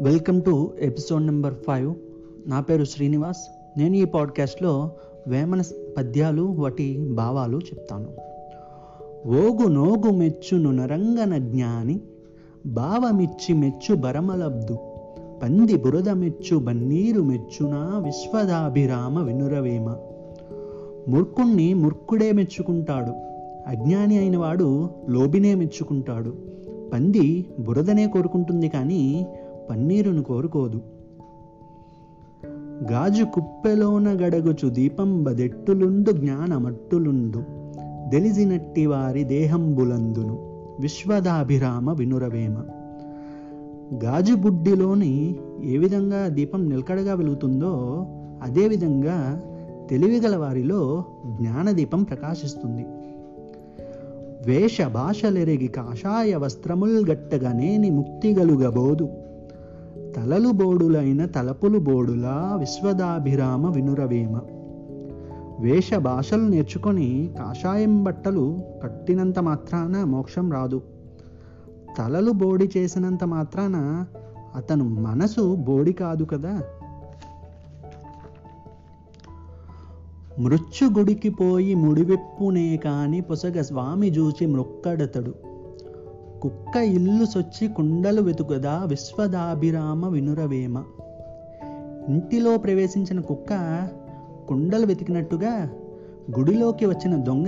[0.00, 1.94] Welcome to episode number five.
[2.46, 3.38] నా పేరు శ్రీనివాస్.
[3.78, 4.90] నేను ఈ పాడ్కాస్ట్లో
[5.26, 5.62] వేమన
[5.96, 8.06] పద్యాలు వాటి భావాలు చెప్తాను.
[9.28, 12.00] ఓగు నోగు మెచ్చును నరంగన జ్ఞాని
[12.66, 14.78] భావమిచ్చి మెచ్చు బరమలబ్దు
[15.42, 19.96] పంది బురద మెచ్చు బన్నీరు మెచ్చునా విశ్వదాభిరామ వినురవేమ.
[21.08, 23.12] మూర్ఖుణ్ణి మూర్ఖుడే మెచ్చుకుంటాడు
[23.66, 26.34] అజ్ఞాని అయిన వాడు లోబినే మెచ్చుకుంటాడు
[26.92, 29.26] పంది బురదనే కోరుకుంటుంది కానీ
[29.70, 30.80] పన్నీరును కోరుకోదు.
[32.92, 37.42] గాజు కుప్పెలోన గడగుచు దీపం బదెట్టులుండు జ్ఞానమట్టులుండు.
[38.08, 40.34] దెలిసినట్టి వారి దేహంబులందును
[40.80, 42.58] విశ్వదాభిరామ వినురవేమ.
[44.04, 48.06] గాజు బుడ్డిలోని ఏ విధంగా దీపం నిలకడగా వెలుగుతుందో
[48.42, 49.42] అదేవిధంగా
[49.90, 52.86] తెలివిగల వారిలో జ్ఞానదీపం ప్రకాశిస్తుంది.
[54.46, 59.08] వేష భాషలెరిగి కాషాయ వస్త్రముల్ గట్టగనేని ముక్తిగలుగబోదు.
[60.16, 64.40] తలలు బోడులైన తలపులు బోడులా విశ్వదాభిరామ వినురవేమ.
[65.60, 70.82] వేష భాషలు నేర్చుకొని కాషాయం బట్టలు కట్టినంత మాత్రాన మోక్షం రాదు.
[71.98, 74.04] తలలు బోడి చేసినంత మాత్రాన
[74.54, 76.62] అతను మనసు బోడి కాదు కదా.
[80.38, 85.34] మృత్యుగుడికి పోయి ముడివెప్పునే కాని పొసగ స్వామి చూచి మ్రొక్కడతడు
[86.42, 90.82] కుక్క ఇల్లు సొచ్చి కుండలు వెతుకదా విశ్వదాభిరామ వినురవేమ.
[92.08, 93.88] ఇంటిలో ప్రవేశించిన కుక్క
[94.48, 95.70] కుండలు వెతికినట్టుగా
[96.38, 97.46] గుడిలోకి వచ్చిన దొంగ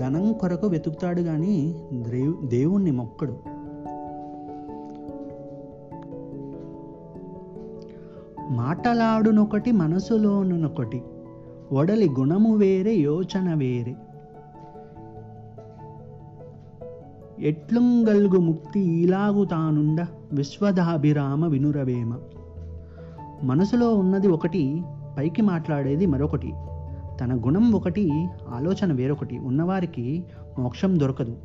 [0.00, 3.36] ధనం కొరకు వెతుకుతాడు గాని దేవు దేవుణ్ణి మొక్కడు.
[8.50, 11.02] మాటలాడునొకటి మనసులోనునొకటి
[11.72, 13.94] ఒడలి గుణము వేరే యోచన వేరే.
[17.38, 22.14] ఎట్లుంగల్గు ముక్తి ఇలాగు తానుండ విశ్వదాభిరామ వినురవేమ.
[23.42, 24.82] మనసులో ఉన్నది ఒకటి
[25.18, 26.52] పైకి మాట్లాడేది మరొకటి.
[27.20, 29.38] తన గుణం ఒకటి ఆలోచన వేరొకటి.
[29.38, 30.24] ఉన్నవారికి
[30.58, 31.36] మోక్షం దొరకదు.